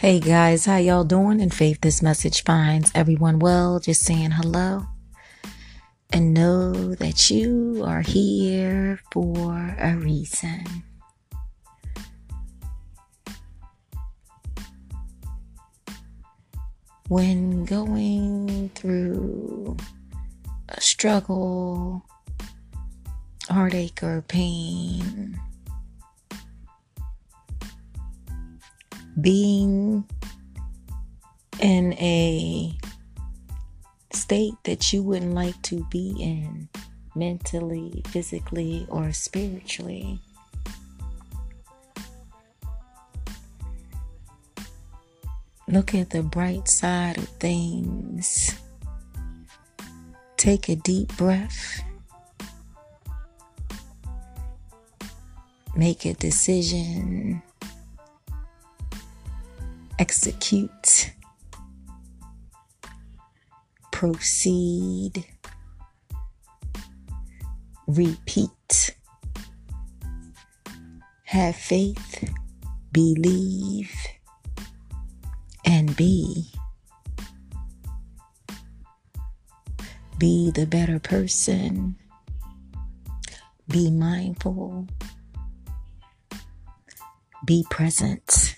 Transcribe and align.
Hey 0.00 0.18
guys, 0.18 0.64
how 0.64 0.78
y'all 0.78 1.04
doing? 1.04 1.42
And 1.42 1.52
faith 1.52 1.82
this 1.82 2.00
message 2.00 2.42
finds 2.42 2.90
everyone 2.94 3.38
well. 3.38 3.78
Just 3.78 4.02
saying 4.02 4.30
hello. 4.30 4.86
And 6.10 6.32
know 6.32 6.94
that 6.94 7.28
you 7.28 7.82
are 7.84 8.00
here 8.00 8.98
for 9.12 9.76
a 9.78 9.94
reason. 9.96 10.64
When 17.08 17.66
going 17.66 18.70
through 18.74 19.76
a 20.70 20.80
struggle, 20.80 22.06
heartache, 23.50 24.02
or 24.02 24.22
pain, 24.22 25.38
being 29.20 30.04
in 31.60 31.92
a 31.94 32.76
state 34.12 34.54
that 34.64 34.92
you 34.92 35.02
wouldn't 35.02 35.34
like 35.34 35.60
to 35.62 35.84
be 35.90 36.14
in 36.18 36.68
mentally, 37.14 38.02
physically, 38.08 38.86
or 38.88 39.12
spiritually. 39.12 40.20
Look 45.68 45.94
at 45.94 46.10
the 46.10 46.22
bright 46.22 46.66
side 46.68 47.18
of 47.18 47.28
things. 47.28 48.58
Take 50.36 50.68
a 50.68 50.76
deep 50.76 51.16
breath. 51.16 51.82
Make 55.76 56.04
a 56.06 56.14
decision 56.14 57.42
execute, 60.10 61.12
proceed, 63.92 65.24
repeat, 67.86 68.96
have 71.22 71.54
faith, 71.54 72.28
believe, 72.90 73.94
and 75.64 75.94
be. 75.94 76.50
Be 80.18 80.50
the 80.50 80.66
better 80.66 80.98
person. 80.98 81.94
Be 83.68 83.92
mindful. 83.92 84.88
Be 87.46 87.64
present. 87.70 88.49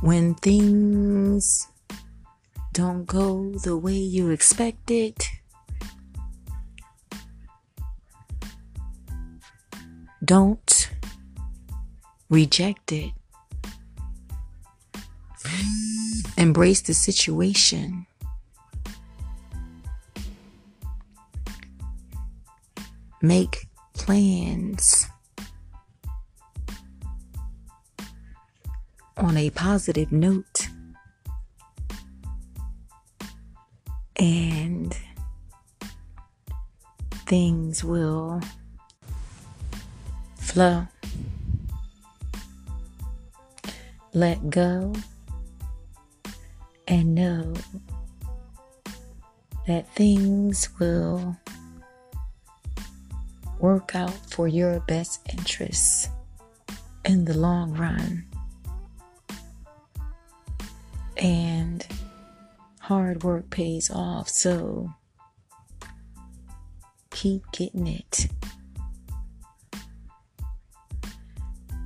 When 0.00 0.34
things 0.34 1.68
don't 2.72 3.06
go 3.06 3.52
the 3.64 3.76
way 3.76 3.94
you 3.94 4.30
expect 4.30 4.90
it, 4.90 5.30
don't 10.24 10.90
reject 12.28 12.92
it. 12.92 13.12
Embrace 16.36 16.82
the 16.82 16.92
situation. 16.92 18.06
Make 23.22 23.66
plans 23.94 25.08
on 29.16 29.36
a 29.36 29.48
positive 29.50 30.12
note 30.12 30.68
and 34.16 34.96
things 37.26 37.82
will 37.82 38.40
flow. 40.36 40.86
Let 44.12 44.50
go 44.50 44.94
and 46.88 47.14
know 47.14 47.54
that 49.66 49.92
things 49.94 50.68
will 50.78 51.36
work 53.58 53.94
out 53.94 54.14
for 54.30 54.46
your 54.46 54.80
best 54.80 55.20
interests 55.30 56.08
in 57.04 57.24
the 57.24 57.36
long 57.36 57.74
run 57.74 58.24
and 61.16 61.86
hard 62.80 63.22
work 63.24 63.50
pays 63.50 63.90
off. 63.90 64.28
So 64.28 64.90
keep 67.10 67.42
getting 67.52 67.86
it. 67.86 68.28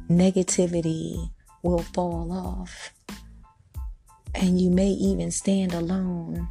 Negativity 0.09 1.31
will 1.63 1.83
fall 1.95 2.33
off, 2.33 2.93
and 4.35 4.61
you 4.61 4.71
may 4.71 4.89
even 4.89 5.31
stand 5.31 5.73
alone. 5.73 6.49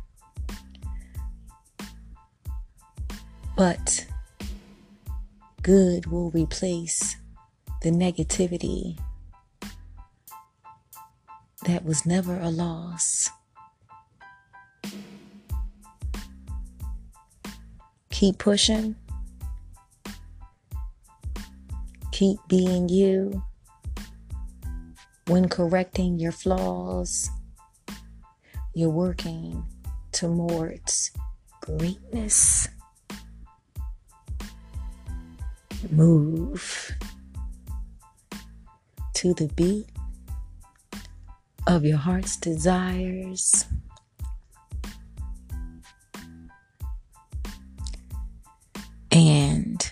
But 3.58 4.08
good 5.62 6.06
will 6.06 6.32
replace 6.32 7.18
the 7.82 7.90
negativity 7.90 8.98
that 11.66 11.84
was 11.84 12.06
never 12.06 12.40
a 12.40 12.50
loss. 12.50 13.30
Keep 18.10 18.38
pushing. 18.38 18.96
Keep 22.12 22.40
being 22.48 22.90
you. 22.90 23.44
When 25.28 25.48
correcting 25.48 26.20
your 26.20 26.32
flaws, 26.32 27.30
you're 28.74 28.90
working 28.90 29.64
towards 30.12 31.12
greatness. 31.62 32.68
Move 35.92 36.92
to 39.14 39.34
the 39.34 39.48
beat 39.56 39.88
of 41.70 41.86
your 41.86 41.98
heart's 41.98 42.36
desires. 42.36 43.66
And 49.12 49.92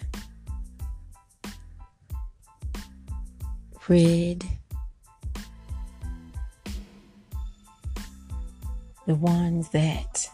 rid 3.87 4.43
the 9.05 9.15
ones 9.15 9.69
that 9.69 10.27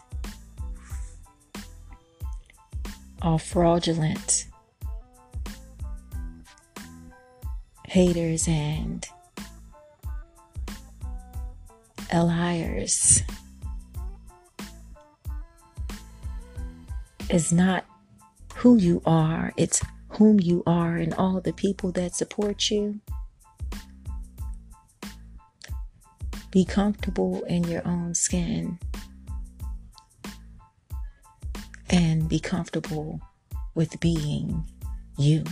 are 3.20 3.38
fraudulent 3.38 4.46
haters 7.86 8.48
and 8.48 9.06
liars 12.22 13.22
is 17.30 17.52
not 17.52 17.84
who 18.56 18.76
you 18.76 19.02
are, 19.04 19.52
it's 19.56 19.82
whom 20.10 20.38
you 20.38 20.62
are 20.66 20.96
and 20.96 21.12
all 21.14 21.40
the 21.40 21.52
people 21.52 21.90
that 21.92 22.14
support 22.14 22.70
you. 22.70 23.00
Be 26.50 26.64
comfortable 26.64 27.42
in 27.44 27.64
your 27.64 27.86
own 27.86 28.14
skin 28.14 28.78
and 31.90 32.28
be 32.28 32.38
comfortable 32.38 33.20
with 33.74 33.98
being 33.98 34.64
you. 35.18 35.44